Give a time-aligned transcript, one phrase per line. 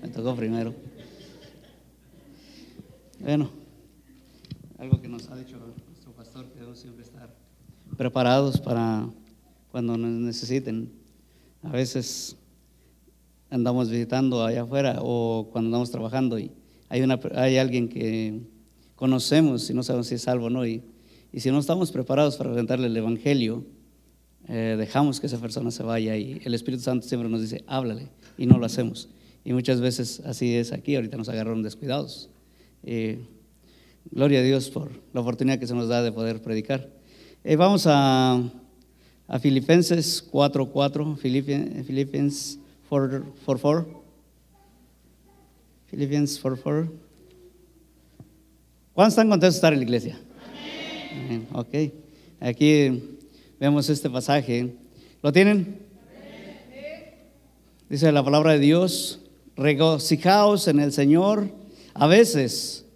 [0.00, 0.74] Me tocó primero.
[3.18, 3.50] Bueno,
[4.78, 7.34] algo que nos ha dicho nuestro pastor, que debemos siempre estar
[7.96, 9.08] preparados para
[9.72, 10.92] cuando nos necesiten.
[11.64, 12.36] A veces
[13.50, 16.52] andamos visitando allá afuera o cuando andamos trabajando y
[16.88, 18.40] hay, una, hay alguien que
[18.94, 20.64] conocemos y no sabemos si es salvo o no.
[20.64, 20.84] Y,
[21.32, 23.64] y si no estamos preparados para presentarle el Evangelio,
[24.46, 28.08] eh, dejamos que esa persona se vaya y el Espíritu Santo siempre nos dice, háblale,
[28.38, 29.08] y no lo hacemos.
[29.44, 32.28] Y muchas veces así es aquí, ahorita nos agarraron descuidados.
[32.82, 33.18] Eh,
[34.10, 36.88] gloria a Dios por la oportunidad que se nos da de poder predicar.
[37.44, 38.42] Eh, vamos a,
[39.26, 42.58] a Filipenses 4.4, Filipenses
[42.90, 43.86] 4.4.
[45.86, 46.90] Filipenses 4.4.
[48.92, 50.18] ¿Cuántos están contentos de estar en la iglesia?
[51.24, 51.46] Amén.
[51.52, 51.92] Ok.
[52.40, 53.18] Aquí
[53.58, 54.74] vemos este pasaje.
[55.22, 55.78] ¿Lo tienen?
[57.88, 59.20] Dice la palabra de Dios,
[59.58, 61.48] regocijaos en el Señor.
[61.92, 62.86] A veces,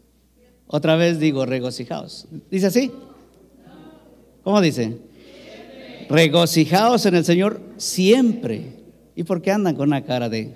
[0.66, 2.26] otra vez digo regocijaos.
[2.50, 2.90] ¿Dice así?
[4.44, 4.98] ¿Cómo dice?
[6.08, 8.80] Regocijaos en el Señor siempre.
[9.14, 10.54] ¿Y por qué andan con una cara de,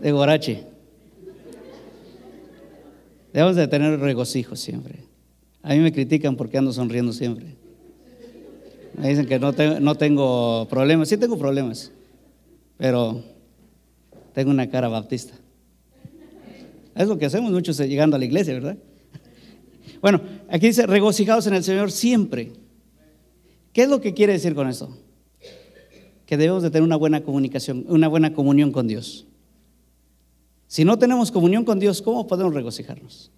[0.00, 0.64] de gorache?
[3.32, 5.04] Debemos de tener regocijo siempre.
[5.62, 7.56] A mí me critican porque ando sonriendo siempre.
[8.96, 11.08] Me dicen que no, no tengo problemas.
[11.08, 11.92] Sí tengo problemas,
[12.78, 13.22] pero
[14.36, 15.32] tengo una cara baptista.
[16.94, 18.76] Es lo que hacemos muchos llegando a la iglesia, ¿verdad?
[20.02, 20.20] Bueno,
[20.50, 22.52] aquí dice, regocijados en el Señor siempre.
[23.72, 24.94] ¿Qué es lo que quiere decir con esto?
[26.26, 29.26] Que debemos de tener una buena comunicación, una buena comunión con Dios.
[30.66, 33.30] Si no tenemos comunión con Dios, ¿cómo podemos regocijarnos?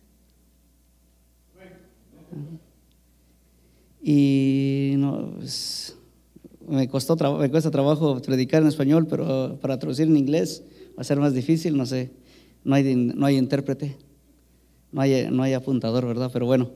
[4.02, 5.96] Y no, pues,
[6.66, 10.64] me, costó me cuesta trabajo predicar en español, pero para traducir en inglés
[10.98, 12.10] va a ser más difícil, no sé.
[12.64, 13.96] No hay, no hay intérprete,
[14.90, 16.28] no hay, no hay apuntador, ¿verdad?
[16.32, 16.72] Pero bueno.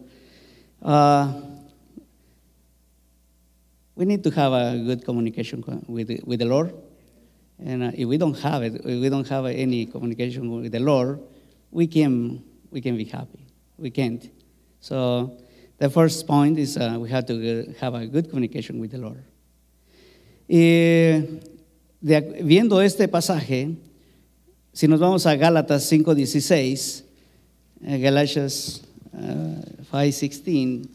[0.81, 1.27] Uh,
[3.97, 6.73] we need to have a good communication with, with the Lord.
[7.59, 10.79] And uh, if we don't have it, if we don't have any communication with the
[10.79, 11.19] Lord,
[11.73, 13.45] we can, we can be happy.
[13.77, 14.31] We can't.
[14.79, 15.37] So
[15.79, 19.25] the first point is uh, we have to have a good communication with the Lord.
[20.49, 21.41] Y
[22.01, 23.77] viendo este pasaje,
[24.73, 27.05] si nos vamos a Gálatas 5:16,
[27.83, 29.61] uh, Galatians uh,
[29.93, 30.89] 5:16,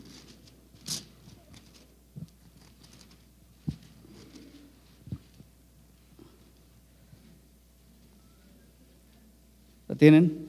[9.87, 10.47] ¿Lo tienen?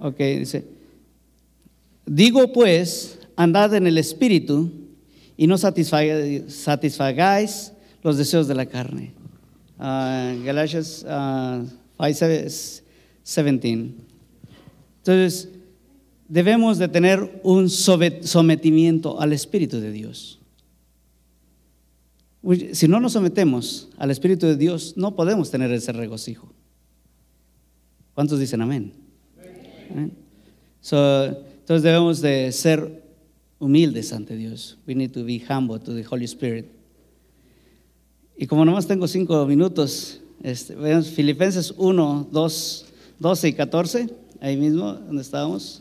[0.00, 0.64] Ok, dice,
[2.06, 4.70] digo pues, andad en el Espíritu
[5.36, 7.72] y no satisfagáis
[8.02, 9.12] los deseos de la carne.
[9.82, 11.66] Uh, Galatians uh,
[11.98, 13.90] 5:17.
[14.98, 15.48] Entonces,
[16.28, 20.38] debemos de tener un sometimiento al Espíritu de Dios.
[22.72, 26.52] Si no nos sometemos al Espíritu de Dios, no podemos tener ese regocijo.
[28.14, 28.92] ¿Cuántos dicen amén?
[30.80, 33.02] entonces debemos de ser
[33.58, 34.78] humildes ante Dios.
[34.86, 36.81] We need to be humble to the Holy Spirit.
[38.42, 42.84] Y como nomás tengo cinco minutos, este, veamos Filipenses 1, 2,
[43.20, 44.08] 12 y 14,
[44.40, 45.80] ahí mismo donde estábamos.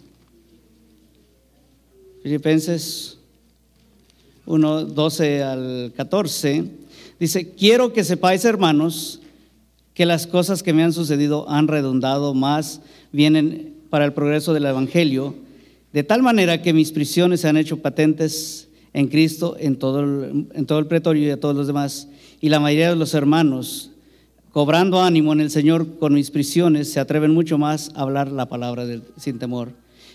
[2.21, 3.17] Filipenses
[4.45, 6.66] 1, 12 al 14,
[7.19, 9.21] dice, quiero que sepáis, hermanos,
[9.95, 14.67] que las cosas que me han sucedido han redundado más, vienen para el progreso del
[14.67, 15.33] Evangelio,
[15.94, 20.47] de tal manera que mis prisiones se han hecho patentes en Cristo, en todo el,
[20.53, 22.09] en todo el pretorio y a todos los demás.
[22.40, 23.91] Y la mayoría de los hermanos,
[24.52, 28.47] cobrando ánimo en el Señor con mis prisiones, se atreven mucho más a hablar la
[28.47, 28.85] palabra
[29.18, 29.69] sin temor.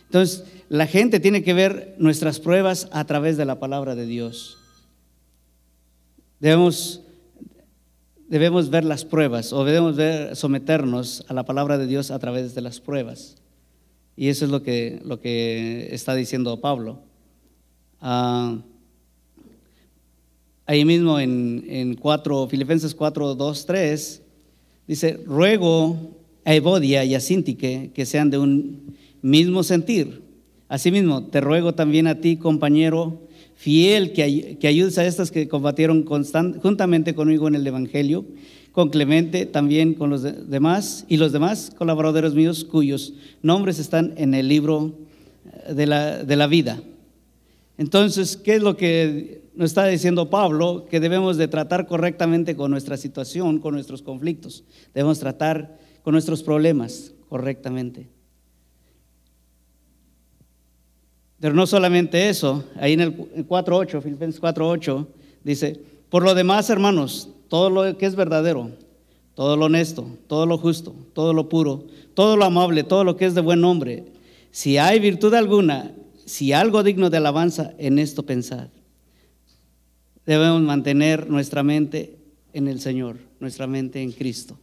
[0.04, 4.58] Entonces, la gente tiene que ver nuestras pruebas a través de la palabra de Dios.
[6.40, 7.02] Debemos
[8.28, 9.96] debemos ver las pruebas o debemos
[10.36, 13.36] someternos a la palabra de Dios a través de las pruebas.
[14.16, 17.00] Y eso es lo que, lo que está diciendo Pablo.
[18.00, 18.58] Ah,
[20.66, 24.22] ahí mismo en, en 4, Filipenses 4, 2, 3,
[24.86, 25.96] dice, ruego
[26.44, 30.22] a Evodia y a Sintique que sean de un mismo sentir.
[30.68, 37.14] Asimismo, te ruego también a ti, compañero, fiel que, ayudes a estas que combatieron juntamente
[37.14, 38.24] conmigo en el Evangelio,
[38.72, 44.34] con Clemente, también con los demás, y los demás colaboradores míos cuyos nombres están en
[44.34, 44.92] el libro
[45.66, 46.80] eh, de la vida.
[47.78, 50.86] Entonces, ¿qué es lo que nos está diciendo Pablo?
[50.90, 54.64] Que debemos de tratar correctamente con nuestra situación, con nuestros conflictos.
[54.94, 58.08] Debemos tratar con nuestros problemas correctamente.
[61.38, 65.06] Pero no solamente eso, ahí en el 4.8, Filipenses 4.8,
[65.44, 68.70] dice, por lo demás, hermanos, todo lo que es verdadero,
[69.34, 71.84] todo lo honesto, todo lo justo, todo lo puro,
[72.14, 74.06] todo lo amable, todo lo que es de buen nombre,
[74.50, 75.92] si hay virtud alguna,
[76.26, 78.68] si algo digno de alabanza, en esto pensad.
[80.26, 82.18] Debemos mantener nuestra mente
[82.52, 84.58] en el Señor, nuestra mente en Cristo.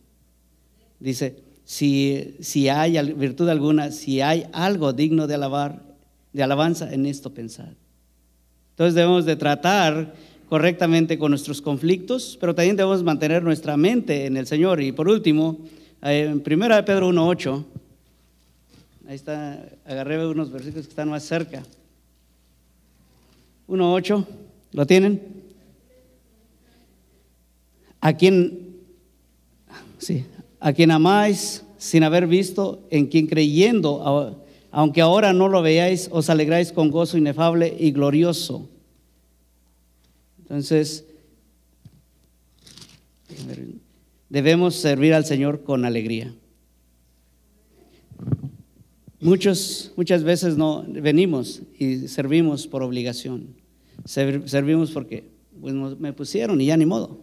[1.00, 5.82] Dice, si, si hay virtud alguna, si hay algo digno de alabar,
[6.34, 7.70] de alabanza, en esto pensad.
[8.72, 10.14] Entonces debemos de tratar
[10.50, 14.82] correctamente con nuestros conflictos, pero también debemos mantener nuestra mente en el Señor.
[14.82, 15.60] Y por último,
[16.02, 17.64] eh, en 1 Pedro 1.8,
[19.08, 21.64] ahí está, agarré unos versículos que están más cerca.
[23.68, 24.26] 1.8,
[24.74, 25.44] ¿lo tienen?
[28.04, 28.82] a quien,
[29.98, 30.26] sí,
[30.60, 36.30] a quien amáis sin haber visto, en quien creyendo, aunque ahora no lo veáis, os
[36.30, 38.68] alegráis con gozo inefable y glorioso.
[40.40, 41.06] Entonces,
[44.28, 46.34] debemos servir al Señor con alegría.
[49.24, 53.56] Muchos, muchas veces no venimos y servimos por obligación.
[54.06, 55.30] Servimos porque
[55.60, 57.22] pues, me pusieron y ya ni modo.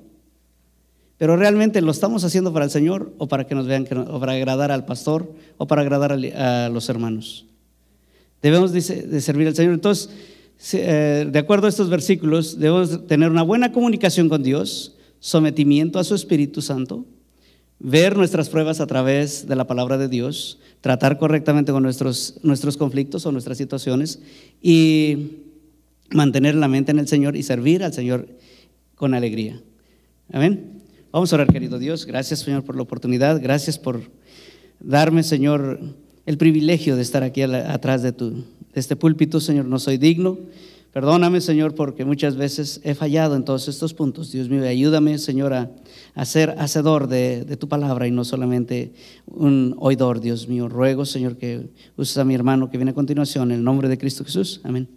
[1.19, 4.33] Pero realmente lo estamos haciendo para el Señor o para que nos vean, o para
[4.33, 7.47] agradar al pastor o para agradar a los hermanos.
[8.41, 9.75] Debemos de servir al Señor.
[9.75, 10.09] Entonces,
[10.73, 16.05] eh, de acuerdo a estos versículos, debemos tener una buena comunicación con Dios, sometimiento a
[16.05, 17.05] su Espíritu Santo,
[17.81, 22.77] ver nuestras pruebas a través de la palabra de Dios, tratar correctamente con nuestros, nuestros
[22.77, 24.21] conflictos o nuestras situaciones
[24.63, 25.39] y
[26.11, 28.29] mantener la mente en el Señor y servir al Señor
[28.95, 29.61] con alegría.
[30.31, 30.83] Amén.
[31.11, 32.07] Vamos a orar, querido Dios.
[32.07, 33.41] Gracias, Señor, por la oportunidad.
[33.41, 34.03] Gracias por
[34.79, 35.81] darme, Señor,
[36.27, 38.45] el privilegio de estar aquí atrás de, tu, de
[38.75, 39.65] este púlpito, Señor.
[39.65, 40.39] No soy digno.
[40.93, 44.33] Perdóname, Señor, porque muchas veces he fallado en todos estos puntos.
[44.33, 48.93] Dios mío, ayúdame, Señor, a, ser hacedor de, de, tu palabra y no solamente
[49.27, 50.69] un oidor, Dios mío.
[50.69, 53.99] Ruego, Señor, que uses a mi hermano que viene a continuación en el nombre de
[53.99, 54.61] Cristo Jesús.
[54.65, 54.89] Amén.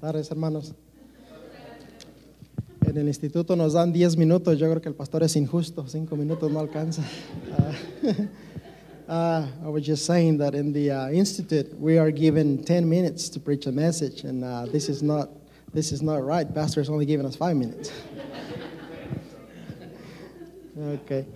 [0.00, 0.74] tardes, hermanos.
[2.90, 4.58] En el instituto nos dan 10 minutos.
[4.58, 5.86] Yo creo que el pastor es injusto.
[5.86, 7.02] 5 minutos no alcanza.
[9.08, 13.28] Uh, I was just saying that in the uh, institute we are given 10 minutes
[13.28, 15.28] to preach a message, and uh, this is not
[15.72, 16.52] this is not right.
[16.54, 17.90] Pastor is only giving us five minutes.
[20.80, 21.26] okay.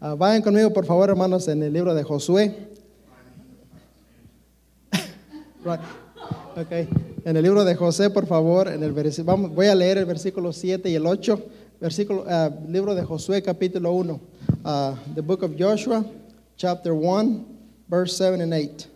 [0.00, 2.54] Uh, vayan conmigo, por favor, hermanos, en el libro de Josué.
[5.64, 5.80] right.
[6.56, 6.86] Okay.
[7.26, 8.92] En el libro de José, por favor, en el
[9.24, 11.42] vamos, voy a leer el versículo 7 y el 8.
[11.80, 14.20] Versículo, uh, libro de Josué, capítulo 1.
[14.64, 16.04] Uh, the book of Joshua,
[16.56, 17.44] chapter 1,
[17.88, 18.86] verse 7 and 8.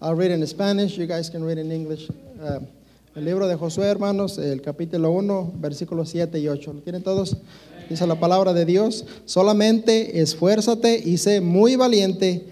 [0.00, 2.10] I'll read in Spanish, you guys can read in English.
[2.42, 2.58] Uh,
[3.14, 6.72] el libro de Josué, hermanos, el capítulo 1, versículos 7 y 8.
[6.72, 7.36] ¿Lo tienen todos?
[7.88, 12.51] Dice la palabra de Dios, solamente esfuérzate y sé muy valiente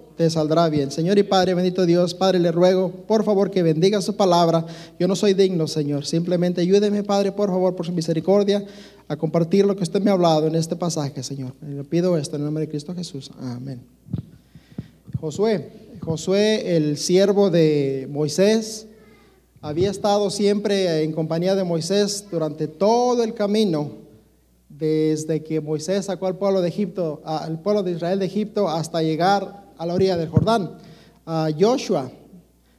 [0.29, 0.91] saldrá bien.
[0.91, 4.65] Señor y Padre, bendito Dios, Padre, le ruego, por favor, que bendiga su palabra.
[4.99, 6.05] Yo no soy digno, Señor.
[6.05, 8.65] Simplemente ayúdeme, Padre, por favor, por su misericordia,
[9.07, 11.53] a compartir lo que usted me ha hablado en este pasaje, Señor.
[11.61, 13.31] Le pido esto en el nombre de Cristo Jesús.
[13.39, 13.81] Amén.
[15.19, 15.69] Josué,
[16.01, 18.87] Josué, el siervo de Moisés,
[19.61, 24.01] había estado siempre en compañía de Moisés durante todo el camino
[24.81, 29.03] desde que Moisés sacó al pueblo de Egipto, al pueblo de Israel de Egipto, hasta
[29.03, 30.79] llegar a la orilla del Jordán.
[31.57, 32.11] Joshua,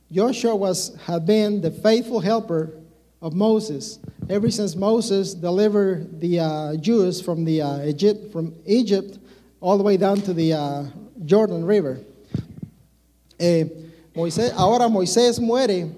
[0.09, 2.79] Joshua was had been the faithful helper
[3.21, 3.99] of Moses
[4.31, 9.19] ever since Moses delivered the uh, Jews from the uh, Egypt from Egypt
[9.61, 10.85] all the way down to the uh,
[11.25, 12.01] Jordan River.
[13.39, 13.65] Eh,
[14.15, 15.91] ahora Moisés muere,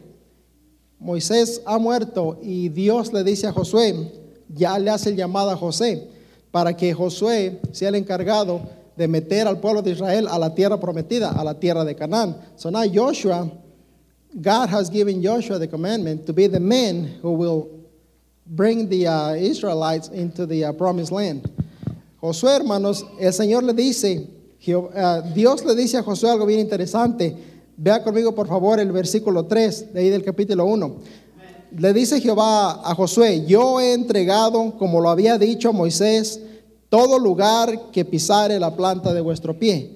[0.98, 4.10] Moisés ha muerto y Dios le dice a Josué,
[4.48, 6.08] ya le hace el llamado a José
[6.50, 8.62] para que Josué sea el encargado
[8.96, 12.36] de meter al pueblo de Israel a la tierra prometida, a la tierra de Canaán.
[12.56, 13.50] So now Joshua
[14.40, 17.68] God has given Joshua the commandment to be the man who will
[18.46, 21.48] bring the uh, Israelites into the uh, promised land.
[22.20, 24.26] Josué, hermanos, el Señor le dice,
[24.66, 27.36] uh, Dios le dice a Josué algo bien interesante.
[27.76, 30.96] Vea conmigo, por favor, el versículo 3 de ahí del capítulo 1.
[31.78, 36.40] Le dice Jehová a Josué, yo he entregado, como lo había dicho Moisés,
[36.94, 39.90] todo lugar que pisare la planta de vuestro pie.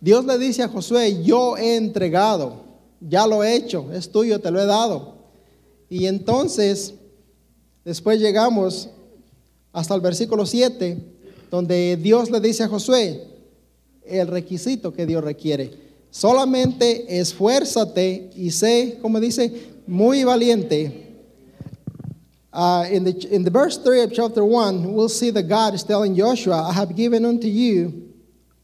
[0.00, 2.54] Dios le dice a Josué, yo he entregado,
[3.00, 5.14] ya lo he hecho, es tuyo, te lo he dado.
[5.88, 6.94] Y entonces,
[7.84, 8.90] después llegamos
[9.72, 10.98] hasta el versículo 7,
[11.50, 13.26] donde Dios le dice a Josué
[14.06, 15.72] el requisito que Dios requiere.
[16.10, 19.52] Solamente esfuérzate y sé, como dice,
[19.84, 21.09] muy valiente.
[22.52, 25.84] Uh, in, the, in the verse 3 of chapter 1, we'll see that God is
[25.84, 28.12] telling Joshua, I have given unto you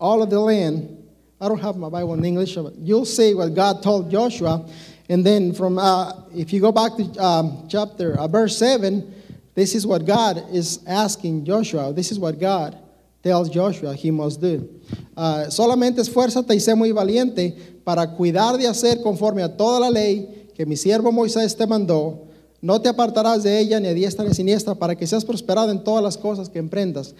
[0.00, 0.92] all of the land.
[1.40, 4.68] I don't have my Bible in English, but you'll see what God told Joshua.
[5.08, 9.14] And then from, uh, if you go back to um, chapter, uh, verse 7,
[9.54, 11.92] this is what God is asking Joshua.
[11.92, 12.76] This is what God
[13.22, 14.68] tells Joshua he must do.
[15.16, 19.90] Uh, solamente esfuérzate y sé muy valiente para cuidar de hacer conforme a toda la
[19.90, 22.25] ley que mi siervo Moisés te mandó.
[22.66, 25.84] No te apartarás de ella ni a diestra ni siniestra para que seas prosperado en
[25.84, 27.14] todas las cosas que emprendas.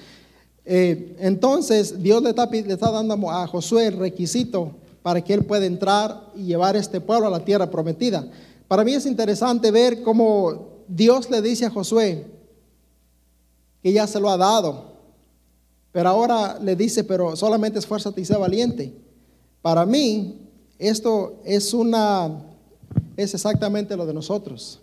[0.65, 4.73] Eh, entonces Dios le está, pi- le está dando a Josué el requisito
[5.05, 8.29] para que él pueda entrar y llevar este pueblo a la tierra prometida.
[8.67, 12.27] Para mí es interesante ver cómo Dios le dice a Josué
[13.85, 14.97] que ya se lo ha dado,
[15.93, 18.93] pero ahora le dice, pero solamente esfuérzate y sé valiente.
[19.63, 20.41] Para mí,
[20.77, 22.43] esto es una,
[23.17, 24.81] es exactamente lo de nosotros.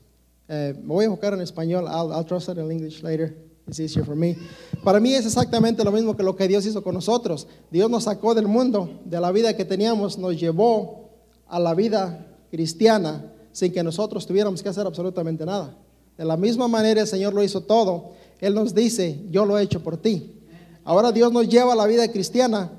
[0.56, 3.36] Eh, me voy a enfocar en español, I'll, I'll translate in English later.
[3.66, 4.38] It's easier for me.
[4.84, 7.48] Para mí es exactamente lo mismo que lo que Dios hizo con nosotros.
[7.72, 11.10] Dios nos sacó del mundo, de la vida que teníamos, nos llevó
[11.48, 15.76] a la vida cristiana sin que nosotros tuviéramos que hacer absolutamente nada.
[16.18, 18.12] De la misma manera el Señor lo hizo todo.
[18.40, 20.40] Él nos dice, yo lo he hecho por ti.
[20.84, 22.70] Ahora Dios nos lleva a la vida cristiana,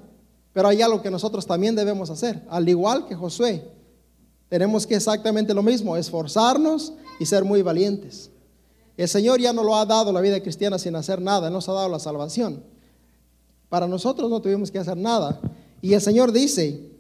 [0.52, 2.42] pero hay algo que nosotros también debemos hacer.
[2.50, 3.64] Al igual que Josué,
[4.48, 8.30] tenemos que exactamente lo mismo, esforzarnos y ser muy valientes.
[8.96, 11.72] El Señor ya no lo ha dado la vida cristiana sin hacer nada, nos ha
[11.72, 12.62] dado la salvación.
[13.68, 15.40] Para nosotros no tuvimos que hacer nada.
[15.82, 16.92] Y el Señor dice,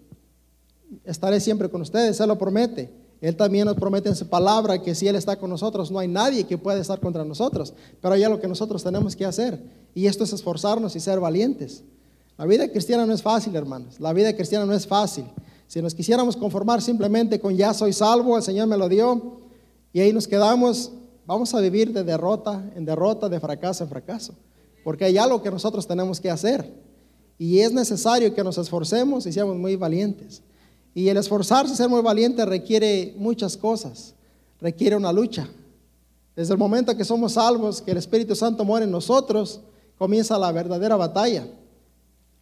[1.04, 2.90] estaré siempre con ustedes, Él lo promete.
[3.20, 6.08] Él también nos promete en su palabra que si Él está con nosotros, no hay
[6.08, 7.72] nadie que pueda estar contra nosotros.
[8.02, 9.62] Pero hay algo que nosotros tenemos que hacer.
[9.94, 11.84] Y esto es esforzarnos y ser valientes.
[12.36, 14.00] La vida cristiana no es fácil, hermanos.
[14.00, 15.24] La vida cristiana no es fácil.
[15.74, 19.40] Si nos quisiéramos conformar simplemente con ya soy salvo, el Señor me lo dio,
[19.92, 20.92] y ahí nos quedamos,
[21.26, 24.36] vamos a vivir de derrota en derrota, de fracaso en fracaso.
[24.84, 26.72] Porque hay algo que nosotros tenemos que hacer.
[27.38, 30.42] Y es necesario que nos esforcemos y seamos muy valientes.
[30.94, 34.14] Y el esforzarse ser muy valiente requiere muchas cosas.
[34.60, 35.48] Requiere una lucha.
[36.36, 39.60] Desde el momento que somos salvos, que el Espíritu Santo muere en nosotros,
[39.98, 41.48] comienza la verdadera batalla.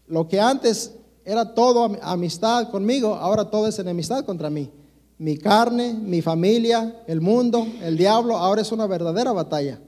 [0.06, 0.92] Lo que antes
[1.24, 4.70] era todo am- amistad conmigo, ahora todo es enemistad contra mí.
[5.18, 9.80] Mi carne, mi familia, el mundo, el diablo, ahora es una verdadera batalla.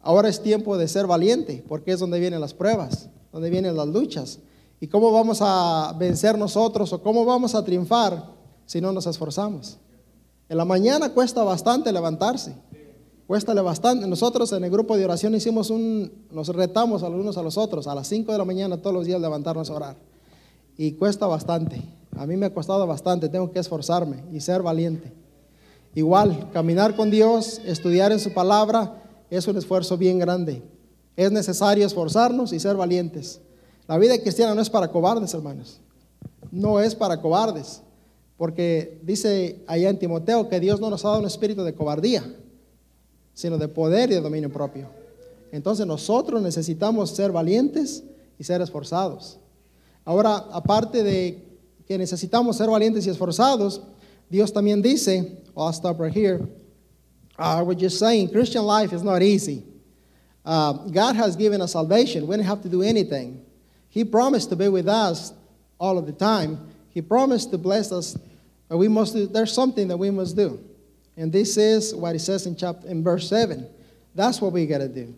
[0.00, 3.88] Ahora es tiempo de ser valiente, porque es donde vienen las pruebas, donde vienen las
[3.88, 4.38] luchas.
[4.78, 8.30] ¿Y cómo vamos a vencer nosotros o cómo vamos a triunfar
[8.66, 9.78] si no nos esforzamos?
[10.48, 12.54] En la mañana cuesta bastante levantarse.
[13.26, 14.06] Cuesta bastante.
[14.06, 17.58] Nosotros en el grupo de oración hicimos un, nos retamos a los unos a los
[17.58, 19.96] otros a las 5 de la mañana todos los días levantarnos a orar.
[20.76, 21.82] Y cuesta bastante.
[22.16, 23.28] A mí me ha costado bastante.
[23.28, 25.12] Tengo que esforzarme y ser valiente.
[25.94, 30.62] Igual, caminar con Dios, estudiar en su palabra, es un esfuerzo bien grande.
[31.16, 33.40] Es necesario esforzarnos y ser valientes.
[33.88, 35.80] La vida cristiana no es para cobardes, hermanos.
[36.50, 37.80] No es para cobardes.
[38.36, 42.22] Porque dice allá en Timoteo que Dios no nos ha dado un espíritu de cobardía,
[43.32, 44.88] sino de poder y de dominio propio.
[45.52, 48.04] Entonces nosotros necesitamos ser valientes
[48.38, 49.38] y ser esforzados.
[50.06, 51.42] Ahora, aparte de
[51.86, 53.80] que necesitamos ser valientes y esforzados,
[54.30, 56.46] Dios también dice, I'll stop right here.
[57.38, 59.64] I was just saying, Christian life is not easy.
[60.44, 62.26] Uh, God has given us salvation.
[62.26, 63.44] We don't have to do anything.
[63.88, 65.32] He promised to be with us
[65.78, 66.68] all of the time.
[66.90, 68.16] He promised to bless us,
[68.68, 70.60] but we must do, there's something that we must do.
[71.16, 73.68] And this is what it says in chapter in verse 7.
[74.14, 75.16] That's what we gotta do.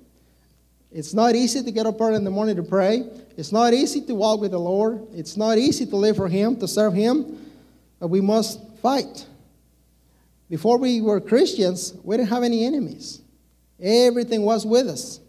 [0.90, 3.04] It's not easy to get up early in the morning to pray.
[3.36, 5.06] It's not easy to walk with the Lord.
[5.12, 7.38] It's not easy to live for Him, to serve Him,
[8.00, 9.26] but we must fight.
[10.48, 13.20] Before we were Christians, we didn't have any enemies.
[13.80, 15.20] Everything was with us.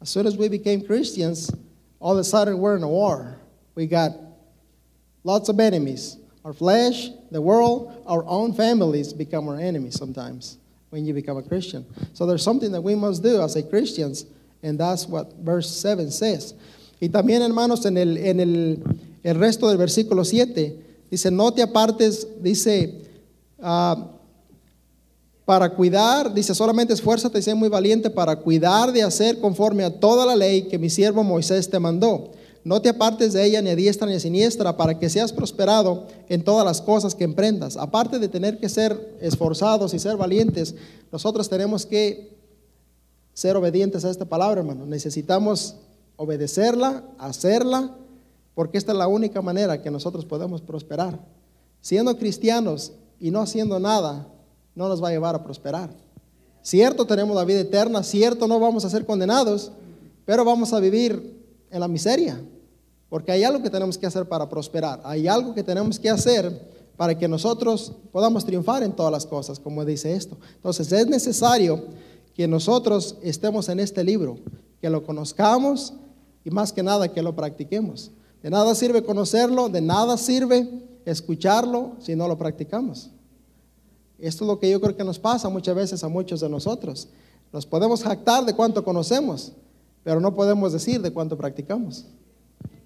[0.00, 1.50] As soon as we became Christians,
[1.98, 3.36] all of a sudden we're in a war.
[3.74, 4.12] We got
[5.24, 10.56] lots of enemies Our flesh, the world, our own families become our enemies sometimes
[10.88, 11.84] when you become a Christian.
[12.14, 14.24] So there's something that we must do as a Christians,
[14.62, 16.54] and that's what verse 7 says.
[17.00, 18.82] Y también, hermanos, en el, en el,
[19.22, 20.76] el resto del versículo 7,
[21.10, 23.02] dice, no te apartes, dice,
[23.60, 24.12] ah,
[25.44, 29.98] para cuidar, dice, solamente esfuérzate y sé muy valiente para cuidar de hacer conforme a
[29.98, 32.32] toda la ley que mi siervo Moisés te mandó.
[32.64, 36.06] No te apartes de ella ni a diestra ni a siniestra para que seas prosperado
[36.28, 37.78] en todas las cosas que emprendas.
[37.78, 40.74] Aparte de tener que ser esforzados y ser valientes,
[41.10, 42.37] nosotros tenemos que
[43.38, 44.84] ser obedientes a esta palabra, hermano.
[44.84, 45.76] Necesitamos
[46.16, 47.94] obedecerla, hacerla,
[48.56, 51.20] porque esta es la única manera que nosotros podemos prosperar.
[51.80, 54.26] Siendo cristianos y no haciendo nada,
[54.74, 55.88] no nos va a llevar a prosperar.
[56.62, 59.70] Cierto, tenemos la vida eterna, cierto, no vamos a ser condenados,
[60.24, 61.40] pero vamos a vivir
[61.70, 62.42] en la miseria,
[63.08, 66.60] porque hay algo que tenemos que hacer para prosperar, hay algo que tenemos que hacer
[66.96, 70.36] para que nosotros podamos triunfar en todas las cosas, como dice esto.
[70.56, 71.84] Entonces es necesario
[72.38, 74.38] que nosotros estemos en este libro,
[74.80, 75.94] que lo conozcamos
[76.44, 78.12] y más que nada que lo practiquemos.
[78.44, 83.10] De nada sirve conocerlo, de nada sirve escucharlo si no lo practicamos.
[84.20, 87.08] Esto es lo que yo creo que nos pasa muchas veces a muchos de nosotros.
[87.52, 89.50] Nos podemos jactar de cuánto conocemos,
[90.04, 92.04] pero no podemos decir de cuánto practicamos.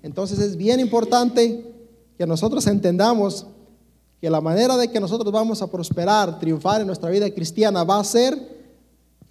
[0.02, 1.75] Entonces es bien importante
[2.16, 3.47] que nosotros entendamos
[4.18, 8.00] que la manera de que nosotros vamos a prosperar, triunfar en nuestra vida cristiana va
[8.00, 8.51] a ser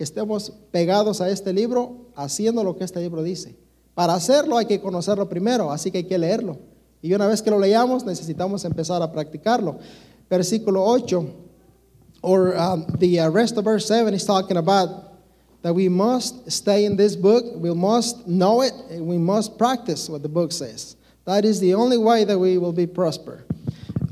[0.03, 3.55] estemos pegados a este libro haciendo lo que este libro dice.
[3.93, 6.59] Para hacerlo hay que conocerlo primero, así que hay que leerlo.
[7.01, 9.79] Y una vez que lo leamos necesitamos empezar a practicarlo.
[10.29, 11.25] Versículo 8
[12.21, 14.89] or um, the uh, rest of verse 7 is talking about
[15.63, 20.09] that we must stay in this book, we must know it, and we must practice
[20.09, 20.95] what the book says.
[21.25, 23.45] That is the only way that we will be prosper.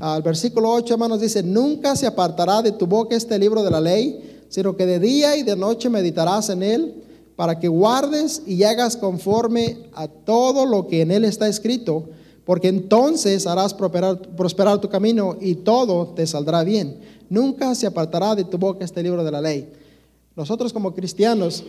[0.00, 3.70] Uh, el versículo 8, hermanos, dice, nunca se apartará de tu boca este libro de
[3.70, 7.04] la ley, sino que de día y de noche meditarás en él,
[7.36, 12.04] para que guardes y hagas conforme a todo lo que en él está escrito,
[12.44, 17.00] porque entonces harás prosperar, prosperar tu camino y todo te saldrá bien.
[17.30, 19.72] Nunca se apartará de tu boca este libro de la ley.
[20.36, 21.64] Nosotros como cristianos,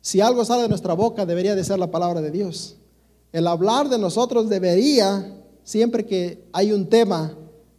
[0.00, 2.76] si algo sale de nuestra boca, debería de ser la palabra de Dios.
[3.32, 7.34] El hablar de nosotros debería, siempre que hay un tema,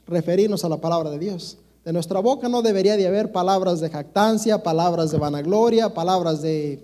[0.07, 1.59] referirnos a la palabra de Dios.
[1.85, 6.81] De nuestra boca no debería de haber palabras de jactancia, palabras de vanagloria, palabras de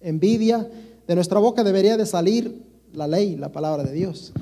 [0.00, 0.68] envidia.
[1.06, 4.32] De nuestra boca debería de salir la ley, la palabra de Dios.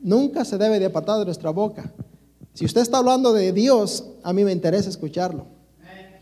[0.00, 1.92] Nunca se debe de apartar de nuestra boca.
[2.54, 5.46] Si usted está hablando de Dios, a mí me interesa escucharlo.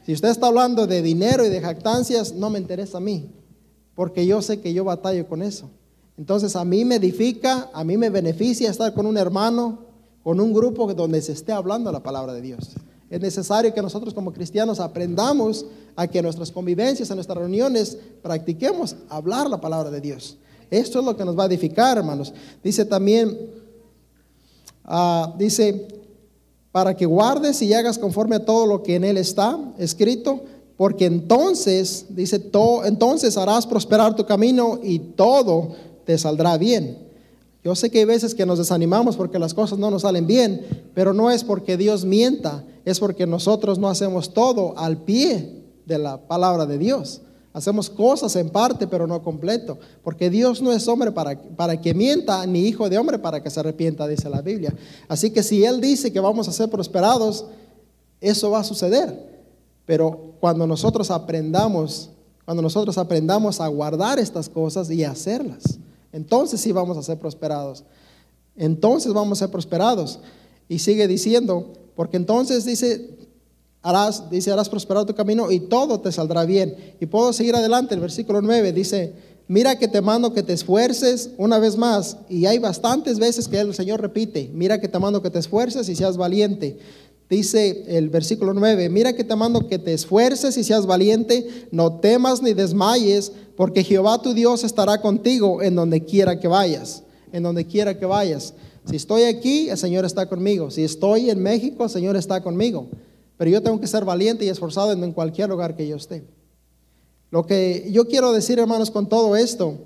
[0.06, 3.28] Si usted está hablando de dinero y de jactancias, no me interesa a mí,
[3.94, 5.68] porque yo sé que yo batallo con eso.
[6.16, 9.80] Entonces a mí me edifica, a mí me beneficia estar con un hermano,
[10.22, 12.76] con un grupo donde se esté hablando la palabra de Dios.
[13.08, 15.64] Es necesario que nosotros como cristianos aprendamos
[15.94, 20.36] a que en nuestras convivencias, en nuestras reuniones, practiquemos hablar la palabra de Dios.
[20.70, 22.32] Esto es lo que nos va a edificar, hermanos.
[22.62, 23.38] Dice también,
[24.88, 25.86] uh, dice,
[26.72, 30.42] para que guardes y hagas conforme a todo lo que en él está escrito,
[30.76, 32.50] porque entonces, dice,
[32.84, 37.06] entonces harás prosperar tu camino y todo te saldrá bien.
[37.64, 40.66] Yo sé que hay veces que nos desanimamos porque las cosas no nos salen bien,
[40.94, 45.98] pero no es porque Dios mienta, es porque nosotros no hacemos todo al pie de
[45.98, 47.20] la palabra de Dios.
[47.52, 49.76] Hacemos cosas en parte, pero no completo.
[50.04, 53.50] Porque Dios no es hombre para, para que mienta, ni hijo de hombre para que
[53.50, 54.72] se arrepienta, dice la Biblia.
[55.08, 57.46] Así que si Él dice que vamos a ser prosperados,
[58.20, 59.36] eso va a suceder.
[59.84, 62.10] Pero cuando nosotros aprendamos,
[62.44, 65.80] cuando nosotros aprendamos a guardar estas cosas y hacerlas,
[66.12, 67.82] entonces sí vamos a ser prosperados.
[68.54, 70.20] Entonces vamos a ser prosperados.
[70.68, 73.10] Y sigue diciendo, porque entonces dice,
[73.82, 76.74] harás, dice, harás prosperar tu camino y todo te saldrá bien.
[77.00, 79.14] Y puedo seguir adelante, el versículo 9 dice,
[79.48, 82.16] mira que te mando que te esfuerces una vez más.
[82.28, 85.88] Y hay bastantes veces que el Señor repite, mira que te mando que te esfuerces
[85.88, 86.78] y seas valiente.
[87.28, 91.98] Dice el versículo 9, mira que te mando que te esfuerces y seas valiente, no
[91.98, 97.02] temas ni desmayes, porque Jehová tu Dios estará contigo en donde quiera que vayas,
[97.32, 98.54] en donde quiera que vayas.
[98.88, 100.70] Si estoy aquí, el Señor está conmigo.
[100.70, 102.88] Si estoy en México, el Señor está conmigo.
[103.36, 106.24] Pero yo tengo que ser valiente y esforzado en cualquier lugar que yo esté.
[107.30, 109.78] Lo que yo quiero decir, hermanos, con todo esto,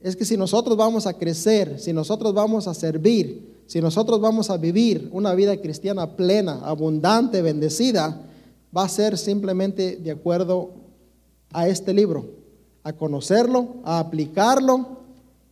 [0.00, 4.48] es que si nosotros vamos a crecer, si nosotros vamos a servir, si nosotros vamos
[4.50, 8.20] a vivir una vida cristiana plena, abundante, bendecida,
[8.76, 10.70] va a ser simplemente de acuerdo
[11.52, 12.24] a este libro,
[12.82, 14.86] a conocerlo, a aplicarlo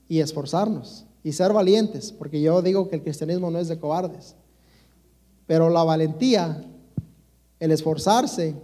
[0.08, 1.04] y esforzarnos.
[1.22, 4.34] Y ser valientes, porque yo digo que el cristianismo no es de cobardes.
[5.46, 6.64] Pero la valentía,
[7.58, 8.54] el esforzarse,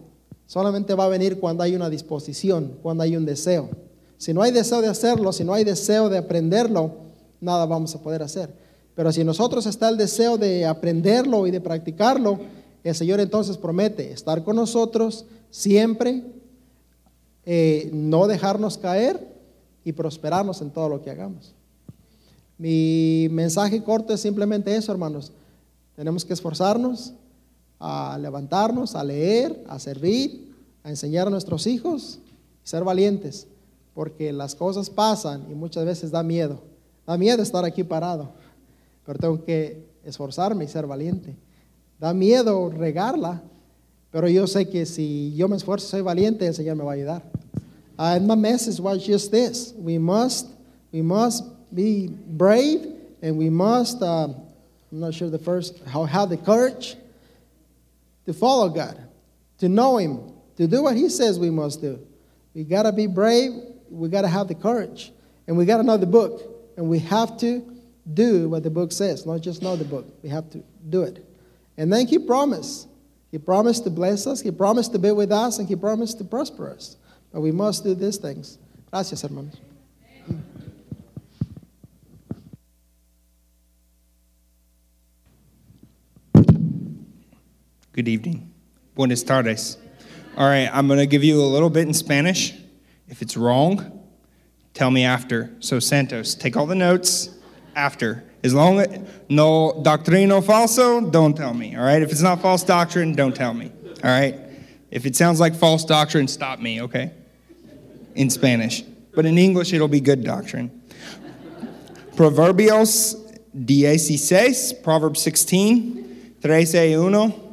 [0.46, 3.70] solamente va a venir cuando hay una disposición, cuando hay un deseo.
[4.18, 6.92] Si no hay deseo de hacerlo, si no hay deseo de aprenderlo,
[7.40, 8.54] nada vamos a poder hacer.
[8.94, 12.38] Pero si nosotros está el deseo de aprenderlo y de practicarlo,
[12.84, 16.22] el Señor entonces promete estar con nosotros siempre,
[17.44, 19.34] eh, no dejarnos caer
[19.84, 21.54] y prosperarnos en todo lo que hagamos.
[22.58, 25.32] Mi mensaje corto es simplemente eso, hermanos.
[25.96, 27.12] Tenemos que esforzarnos
[27.80, 32.18] a levantarnos, a leer, a servir, a enseñar a nuestros hijos,
[32.62, 33.46] ser valientes,
[33.94, 36.60] porque las cosas pasan y muchas veces da miedo.
[37.06, 38.30] Da miedo estar aquí parado,
[39.04, 41.36] pero tengo que esforzarme y ser valiente.
[42.00, 43.42] Da miedo regarla,
[44.10, 46.94] pero yo sé que si yo me esfuerzo, soy valiente, el Señor me va a
[46.94, 47.22] ayudar.
[47.96, 50.48] Uh, and my message was just this: we must,
[50.92, 52.86] we must be brave,
[53.22, 54.02] and we must.
[54.02, 56.96] Uh, I'm not sure the first how have the courage
[58.26, 59.02] to follow God,
[59.58, 61.98] to know Him, to do what He says we must do.
[62.54, 63.52] We gotta be brave.
[63.90, 65.12] We gotta have the courage,
[65.46, 66.42] and we gotta know the book,
[66.76, 67.62] and we have to
[68.12, 70.06] do what the book says, not just know the book.
[70.22, 71.24] We have to do it,
[71.76, 72.88] and then He promised.
[73.30, 74.40] He promised to bless us.
[74.40, 76.96] He promised to be with us, and He promised to prosper us.
[77.32, 78.58] But we must do these things.
[78.92, 79.56] Gracias, hermanos.
[87.94, 88.52] Good evening.
[88.96, 89.78] Buenas tardes.
[90.36, 92.52] All right, I'm going to give you a little bit in Spanish.
[93.06, 94.02] If it's wrong,
[94.72, 95.54] tell me after.
[95.60, 97.28] So, Santos, take all the notes
[97.76, 98.24] after.
[98.42, 101.76] As long as no doctrino falso, don't tell me.
[101.76, 103.70] All right, if it's not false doctrine, don't tell me.
[104.02, 104.40] All right,
[104.90, 107.12] if it sounds like false doctrine, stop me, okay?
[108.16, 108.82] In Spanish.
[109.14, 110.82] But in English, it'll be good doctrine.
[112.16, 113.14] Proverbios
[113.54, 117.43] 16, Proverbs 16, 13 1.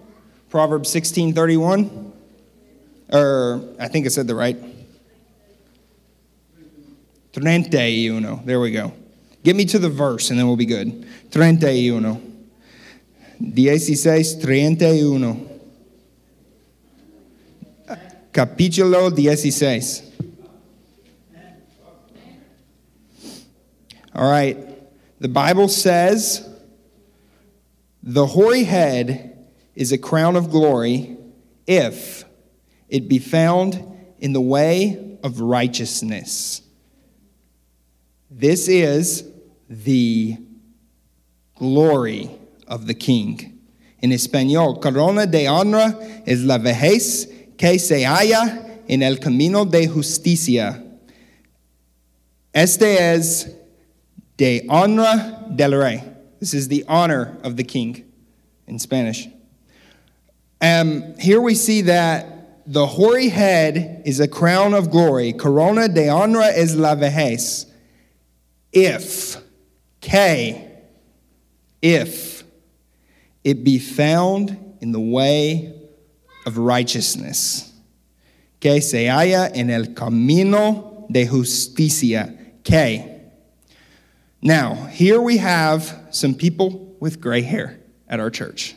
[0.52, 2.12] Proverbs 16:31
[3.10, 4.58] or er, I think I said the right
[7.34, 8.46] 31.
[8.46, 8.92] There we go.
[9.44, 11.08] Get me to the verse and then we'll be good.
[11.32, 12.48] 31.
[13.56, 15.48] 16 31.
[18.34, 20.12] Capítulo 16.
[24.14, 24.58] All right.
[25.22, 26.46] The Bible says
[28.04, 29.31] the hoary head
[29.82, 31.18] is a crown of glory
[31.66, 32.24] if
[32.88, 33.84] it be found
[34.20, 36.62] in the way of righteousness.
[38.30, 39.28] This is
[39.68, 40.38] the
[41.56, 42.30] glory
[42.68, 43.60] of the king.
[44.04, 49.88] In español, corona de honra es la vejez que se halla en el camino de
[49.88, 50.80] justicia.
[52.54, 53.50] Este es
[54.38, 56.04] de honra del rey.
[56.40, 58.06] This is the honor of the king
[58.68, 59.28] in Spanish.
[60.62, 65.34] Um, here we see that the hoary head is a crown of glory.
[65.34, 67.66] Corona de honra es la vejez.
[68.72, 69.38] If,
[70.00, 70.72] K,
[71.82, 72.44] if
[73.44, 75.74] it be found in the way
[76.46, 77.72] of righteousness.
[78.60, 82.38] Que se halla en el camino de justicia.
[82.64, 83.22] K.
[84.42, 88.76] Now, here we have some people with gray hair at our church.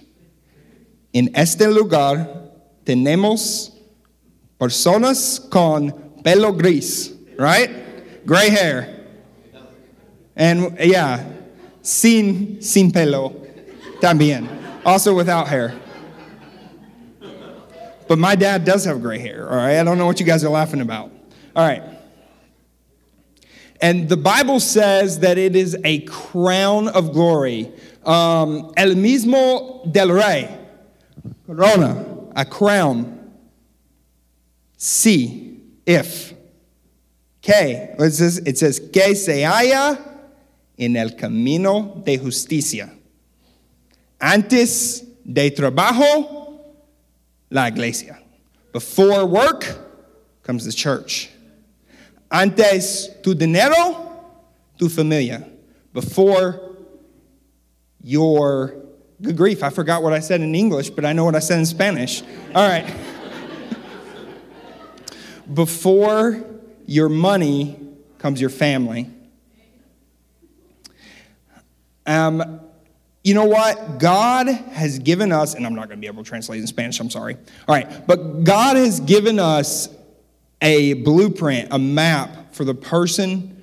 [1.15, 2.51] En este lugar
[2.85, 3.71] tenemos
[4.59, 5.93] personas con
[6.25, 7.71] pelo gris, right?
[8.27, 9.07] Gray hair.
[10.35, 11.25] And yeah,
[11.83, 13.31] sin, sin pelo
[14.01, 14.49] también.
[14.85, 15.75] Also without hair.
[18.09, 19.79] But my dad does have gray hair, all right?
[19.79, 21.13] I don't know what you guys are laughing about.
[21.55, 21.83] All right.
[23.81, 27.73] And the Bible says that it is a crown of glory.
[28.05, 30.64] Um, el mismo del rey.
[31.47, 33.33] Corona, a crown.
[34.77, 36.33] C, if.
[37.43, 39.99] K, it says, it says que se halla
[40.79, 42.91] en el camino de justicia.
[44.19, 46.59] Antes de trabajo,
[47.51, 48.19] la iglesia.
[48.73, 49.65] Before work
[50.43, 51.31] comes the church.
[52.31, 54.23] Antes tu dinero,
[54.79, 55.47] tu familia.
[55.93, 56.77] Before
[58.03, 58.84] your
[59.23, 61.59] Good grief, I forgot what I said in English, but I know what I said
[61.59, 62.23] in Spanish.
[62.55, 62.93] All right.
[65.55, 66.45] Before
[66.87, 67.79] your money
[68.19, 69.11] comes your family.
[72.07, 72.61] Um,
[73.23, 73.99] you know what?
[73.99, 77.01] God has given us, and I'm not going to be able to translate in Spanish,
[77.01, 77.37] I'm sorry.
[77.67, 79.89] All right, but God has given us
[80.61, 83.63] a blueprint, a map for the person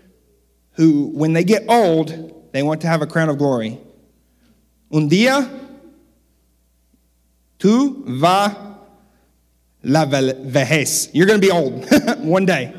[0.73, 3.79] who, when they get old, They want to have a crown of glory.
[4.91, 5.49] Un día,
[7.57, 8.55] tú vas
[9.83, 11.09] la vejez.
[11.13, 11.85] You're going to be old
[12.19, 12.73] one day.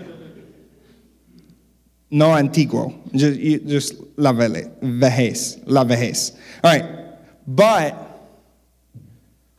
[2.10, 6.32] No antiguo, just, just la vejez, la vejez.
[6.62, 6.84] All right,
[7.46, 7.96] but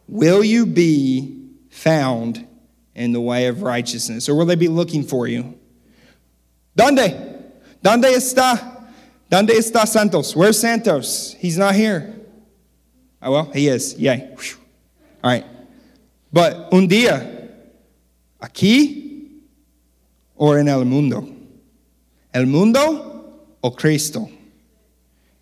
[0.07, 2.47] will you be found
[2.93, 5.57] in the way of righteousness, or will they be looking for you?
[6.77, 7.41] ¿Dónde?
[7.83, 8.85] ¿Dónde está?
[9.31, 10.35] ¿Dónde está Santos?
[10.35, 11.35] Where's Santos?
[11.39, 12.22] He's not here.
[13.23, 13.97] Oh, well, he is.
[13.97, 14.35] Yay.
[14.37, 14.57] Whew.
[15.23, 15.45] All right.
[16.31, 17.49] But un día,
[18.41, 19.29] aquí
[20.35, 21.27] or in el mundo?
[22.33, 24.29] El mundo o Cristo?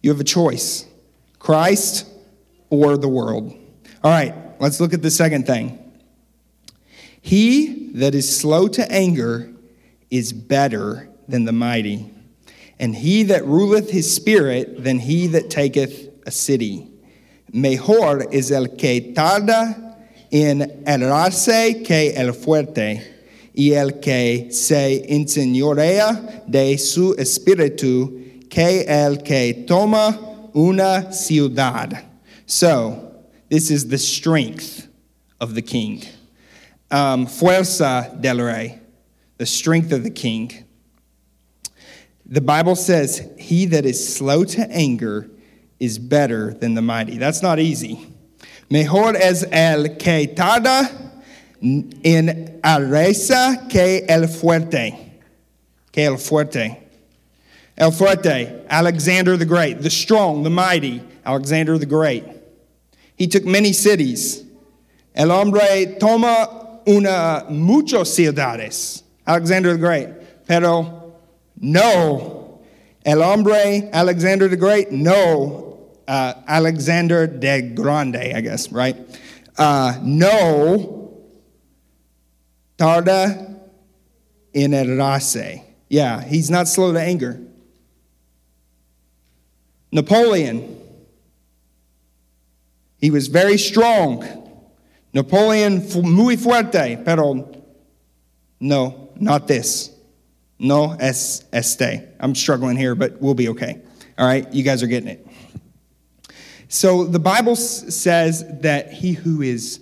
[0.01, 0.85] You have a choice
[1.39, 2.07] Christ
[2.69, 3.53] or the world.
[4.03, 5.77] All right, let's look at the second thing.
[7.21, 9.51] He that is slow to anger
[10.09, 12.11] is better than the mighty,
[12.79, 16.90] and he that ruleth his spirit than he that taketh a city.
[17.51, 19.97] Mejor es el que tarda
[20.31, 23.21] en errarse que el fuerte,
[23.53, 32.05] y el que se enseñorea de su espíritu que el que toma una ciudad.
[32.45, 33.13] So,
[33.49, 34.87] this is the strength
[35.39, 36.01] of the king.
[36.89, 38.79] Um, fuerza del rey,
[39.37, 40.51] the strength of the king.
[42.25, 45.29] The Bible says, He that is slow to anger
[45.81, 47.17] is better than the mighty.
[47.17, 48.07] That's not easy.
[48.69, 50.89] Mejor es el que tarda
[51.61, 54.95] en arresa que el fuerte.
[55.91, 56.77] Que el fuerte.
[57.77, 62.23] El fuerte, Alexander the Great, the strong, the mighty, Alexander the Great.
[63.15, 64.43] He took many cities.
[65.15, 70.09] El hombre toma una muchas ciudades, Alexander the Great.
[70.47, 71.15] Pero
[71.59, 72.61] no,
[73.03, 75.70] el hombre Alexander the Great, no,
[76.11, 78.97] uh, Alexander de Grande, I guess, right?
[79.57, 81.23] Uh, no,
[82.77, 83.57] tarda
[84.53, 85.63] en errarse.
[85.87, 87.39] Yeah, he's not slow to anger.
[89.93, 90.81] Napoleon,
[92.97, 94.25] he was very strong.
[95.13, 97.63] Napoleon muy fuerte, pero
[98.59, 99.91] no, not this.
[100.59, 102.03] No es este.
[102.19, 103.81] I'm struggling here, but we'll be okay.
[104.17, 105.25] All right, you guys are getting it.
[106.71, 109.81] So the Bible s- says that he who is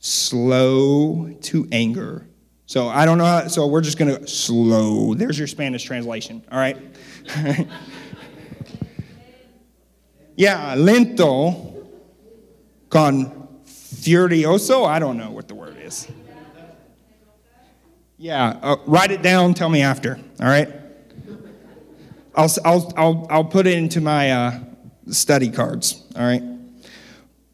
[0.00, 2.26] slow to anger.
[2.66, 5.14] So I don't know how, so we're just going to slow.
[5.14, 6.76] There's your Spanish translation, all right?
[10.36, 11.86] yeah, lento
[12.90, 14.86] con furioso.
[14.86, 16.06] I don't know what the word is.
[18.18, 19.54] Yeah, uh, write it down.
[19.54, 20.18] Tell me after.
[20.38, 20.68] All right.
[22.34, 24.60] I'll I'll I'll I'll put it into my uh,
[25.10, 26.02] study cards.
[26.16, 26.42] All right.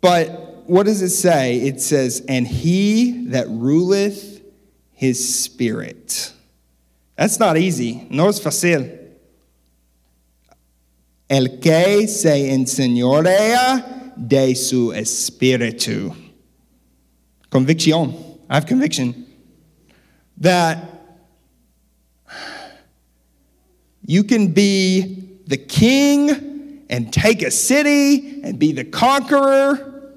[0.00, 1.56] But what does it say?
[1.60, 4.40] It says, "And he that ruleth
[4.92, 6.32] his spirit."
[7.16, 8.06] That's not easy.
[8.10, 8.98] No es fácil.
[11.28, 16.14] El que se enseñorea de su espíritu.
[17.50, 18.14] Convicción.
[18.48, 19.26] I have conviction
[20.38, 20.78] that
[24.04, 26.49] you can be the king
[26.90, 30.12] and take a city and be the conqueror.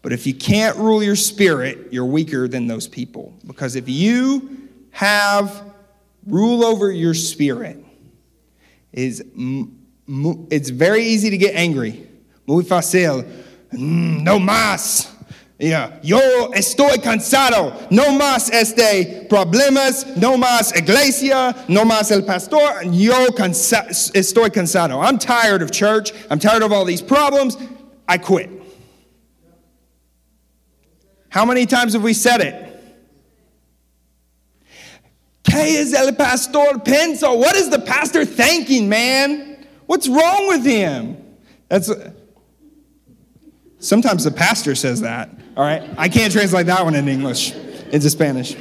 [0.00, 3.34] But if you can't rule your spirit, you're weaker than those people.
[3.44, 5.62] Because if you have
[6.26, 7.84] rule over your spirit,
[8.92, 12.06] is it's very easy to get angry.
[12.46, 13.28] Muy fácil.
[13.72, 15.12] Mm, no más.
[15.58, 15.98] Yeah.
[16.02, 16.20] Yo
[16.52, 17.90] estoy cansado.
[17.90, 20.16] No más este problemas.
[20.16, 21.54] No más iglesia.
[21.68, 22.84] No más el pastor.
[22.84, 25.02] Yo cansa- estoy cansado.
[25.02, 26.12] I'm tired of church.
[26.30, 27.56] I'm tired of all these problems.
[28.06, 28.50] I quit.
[31.28, 32.64] How many times have we said it?
[35.42, 37.36] ¿Qué es el pastor penso?
[37.36, 39.66] What is the pastor thinking, man?
[39.86, 41.16] What's wrong with him?
[41.68, 41.90] That's
[43.78, 45.30] sometimes the pastor says that.
[45.58, 48.54] All right, I can't translate that one in English into Spanish.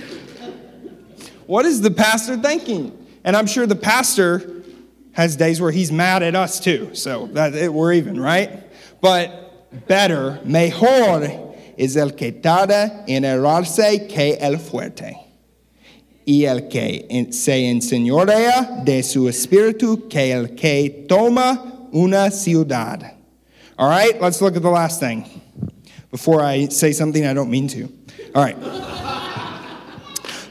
[1.45, 2.91] What is the pastor thinking?
[3.23, 4.63] And I'm sure the pastor
[5.11, 6.95] has days where he's mad at us too.
[6.95, 8.63] So that it, we're even, right?
[8.99, 15.13] But better, mejor es el que tarda en errarse que el fuerte.
[16.25, 23.13] y el que se enseñorea de su espíritu que el que toma una ciudad.
[23.77, 25.43] All right, let's look at the last thing
[26.11, 27.83] before I say something I don't mean to.
[28.33, 28.59] All right.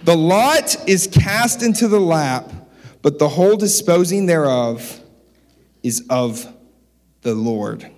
[0.05, 2.51] the lot is cast into the lap,
[3.03, 5.01] but the whole disposing thereof
[5.83, 6.47] is of
[7.23, 7.90] the Lord.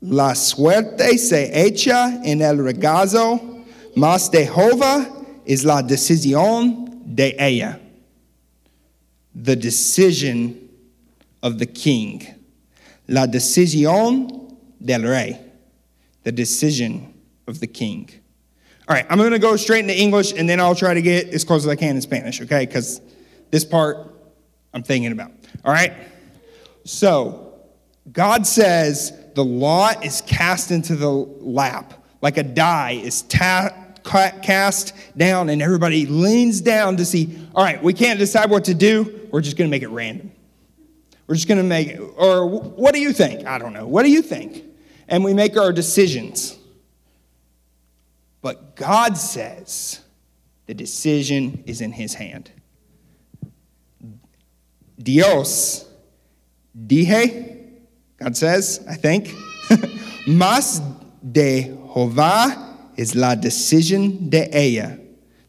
[0.00, 3.64] La suerte se echa en el regazo,
[3.96, 5.12] mas de Jehová
[5.46, 7.80] es la decisión de ella.
[9.34, 10.68] The decision
[11.42, 12.26] of the king.
[13.08, 15.45] La decisión del rey.
[16.26, 17.14] The decision
[17.46, 18.10] of the king.
[18.88, 21.28] All right, I'm going to go straight into English and then I'll try to get
[21.28, 22.66] as close as I can in Spanish, okay?
[22.66, 23.00] Because
[23.52, 24.12] this part
[24.74, 25.30] I'm thinking about.
[25.64, 25.92] All right?
[26.84, 27.54] So,
[28.10, 34.94] God says the law is cast into the lap, like a die is ta- cast
[35.16, 39.28] down, and everybody leans down to see, all right, we can't decide what to do.
[39.30, 40.32] We're just going to make it random.
[41.28, 43.46] We're just going to make it, or what do you think?
[43.46, 43.86] I don't know.
[43.86, 44.64] What do you think?
[45.08, 46.58] And we make our decisions.
[48.42, 50.00] But God says
[50.66, 52.50] the decision is in His hand.
[54.98, 55.84] Dios,
[56.76, 57.56] dije,
[58.18, 59.32] God says, I think,
[60.26, 60.80] mas
[61.22, 64.98] de Jehová is la decisión de ella.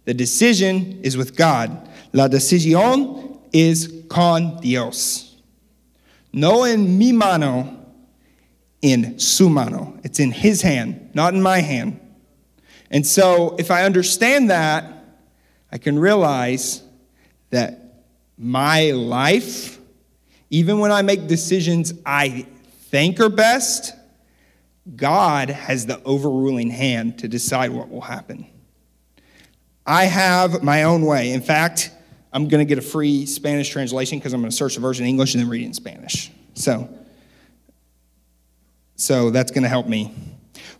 [0.05, 1.89] The decision is with God.
[2.13, 5.35] La decisión is con Dios.
[6.31, 7.76] No en mi mano,
[8.81, 9.99] in su mano.
[10.03, 11.99] It's in his hand, not in my hand.
[12.89, 14.93] And so, if I understand that,
[15.71, 16.81] I can realize
[17.49, 18.03] that
[18.37, 19.79] my life,
[20.49, 22.47] even when I make decisions I
[22.89, 23.93] think are best,
[24.95, 28.47] God has the overruling hand to decide what will happen.
[29.85, 31.31] I have my own way.
[31.31, 31.91] In fact,
[32.31, 35.05] I'm going to get a free Spanish translation because I'm going to search the version
[35.05, 36.31] in English and then read it in Spanish.
[36.53, 36.89] So,
[38.97, 40.13] so that's going to help me.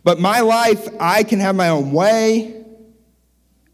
[0.04, 2.64] But my life, I can have my own way.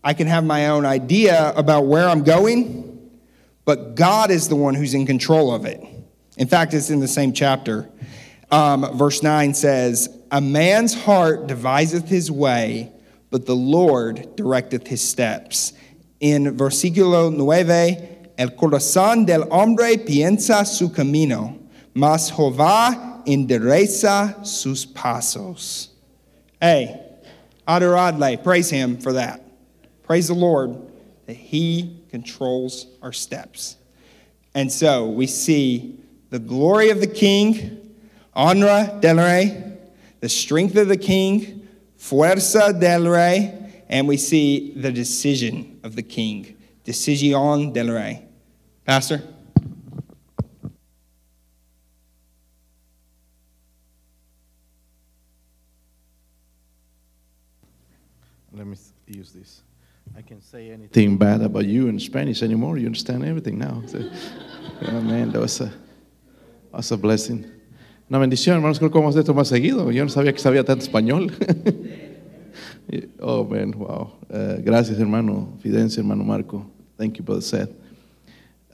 [0.05, 3.11] I can have my own idea about where I'm going,
[3.65, 5.83] but God is the one who's in control of it.
[6.37, 7.89] In fact, it's in the same chapter.
[8.51, 12.93] Um, verse 9 says, A man's heart deviseth his way,
[13.31, 15.73] but the Lord directeth his steps.
[16.21, 21.59] In versículo 9, el corazón del hombre piensa su camino,
[21.95, 25.89] mas Jehová endereza sus pasos.
[26.61, 27.01] Hey,
[27.67, 29.43] adoradle, praise him for that.
[30.03, 30.77] Praise the Lord
[31.27, 33.77] that he controls our steps.
[34.55, 35.99] And so we see
[36.31, 37.95] the glory of the king,
[38.37, 39.73] honra del rey,
[40.21, 41.67] the strength of the king,
[41.99, 43.53] fuerza del rey,
[43.89, 48.25] and we see the decision of the king, decisión del rey.
[48.85, 49.23] Pastor?
[58.53, 59.63] Let me s- use this.
[60.17, 62.79] I can say anything bad about you in Spanish anymore.
[62.79, 63.83] You understand everything now.
[64.87, 65.73] Oh, man, that was a,
[66.73, 67.45] was a blessing.
[68.11, 68.79] Una bendición, hermanos.
[68.79, 69.93] Creo que vamos a hacer esto más seguido.
[69.93, 71.31] Yo no sabía que sabía tanto español.
[73.21, 74.13] oh, man, wow.
[74.31, 76.71] Uh, gracias, hermano Fidencio, hermano Marco.
[76.99, 77.71] Thank you, Brother Seth.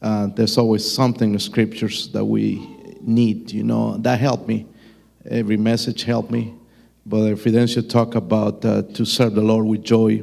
[0.02, 2.58] Uh, there's always something in scriptures that we
[3.00, 3.96] need, you know.
[3.98, 4.66] That helped me.
[5.30, 6.54] Every message helped me.
[7.06, 10.22] Brother Fidencio talked about uh, to serve the Lord with joy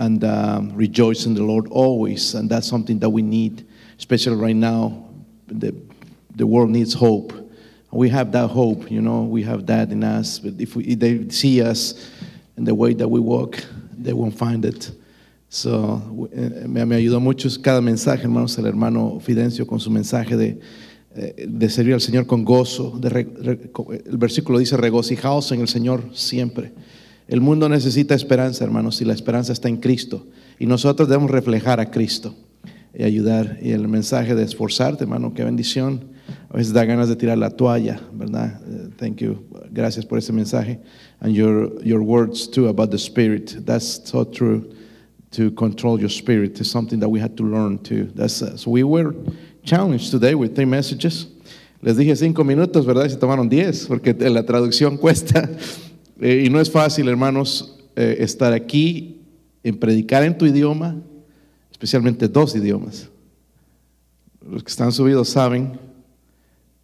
[0.00, 2.34] and um, rejoice in the Lord always.
[2.34, 3.64] And that's something that we need,
[3.98, 5.04] especially right now.
[5.46, 5.72] The,
[6.34, 7.32] the world needs hope.
[7.92, 10.38] We have that hope, you know, we have that in us.
[10.38, 12.10] But if, we, if they see us
[12.56, 13.62] in the way that we walk,
[13.98, 14.90] they won't find it.
[15.48, 16.00] So,
[16.32, 20.60] eh, me, me ayudó mucho cada mensaje, hermanos, el hermano Fidencio con su mensaje de,
[21.16, 22.96] eh, de servir al Señor con gozo.
[23.00, 23.70] De re- re-
[24.06, 26.72] el versículo dice, regocijaos en el Señor siempre.
[27.30, 30.26] El mundo necesita esperanza, hermanos, y la esperanza está en Cristo.
[30.58, 32.34] Y nosotros debemos reflejar a Cristo
[32.92, 33.56] y ayudar.
[33.62, 36.10] Y el mensaje de esforzarte, hermano, qué bendición.
[36.52, 38.60] A veces da ganas de tirar la toalla, ¿verdad?
[38.66, 39.44] Eh, thank you.
[39.70, 40.80] Gracias por ese mensaje.
[41.20, 43.64] And your, your words too about the Spirit.
[43.64, 44.68] That's so true.
[45.36, 48.10] To control your spirit is something that we had to learn too.
[48.16, 49.14] That's, uh, so we were
[49.62, 51.28] challenged today with three messages.
[51.80, 53.04] Les dije cinco minutos, ¿verdad?
[53.04, 55.48] Y se tomaron diez, porque la traducción cuesta.
[56.20, 59.22] Eh, y no es fácil, hermanos, eh, estar aquí
[59.62, 60.96] en predicar en tu idioma,
[61.70, 63.08] especialmente dos idiomas.
[64.46, 65.78] Los que están subidos saben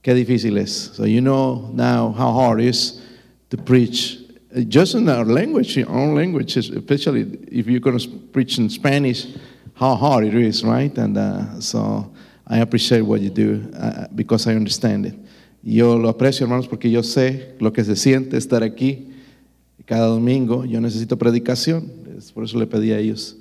[0.00, 0.92] qué difícil es.
[0.94, 3.02] So you know now how hard it is
[3.50, 4.20] to preach
[4.54, 8.70] uh, just in our language, our own language, especially if you're going to preach in
[8.70, 9.26] Spanish,
[9.74, 10.96] how hard it is, right?
[10.96, 12.10] And uh, so
[12.46, 15.14] I appreciate what you do uh, because I understand it.
[15.62, 19.15] Yo lo aprecio, hermanos, porque yo sé lo que se siente estar aquí
[19.86, 20.64] cada domingo.
[20.64, 23.38] Yo necesito predicación, es por eso le pedí a ellos.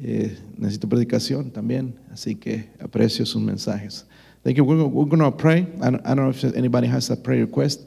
[0.00, 4.06] Eh, necesito predicación también, así que aprecio sus mensajes.
[4.42, 4.64] Thank you.
[4.64, 5.66] We're, going to pray.
[5.80, 7.82] I don't, I don't know if anybody has a prayer request.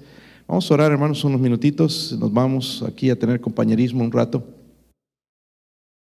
[0.48, 2.16] Vamos a orar, hermanos, unos minutitos.
[2.18, 4.55] Nos vamos aquí a tener compañerismo un rato.